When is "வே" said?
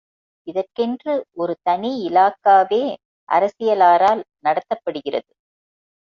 2.69-2.81